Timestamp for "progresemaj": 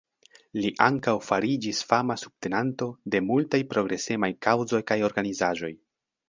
3.75-4.31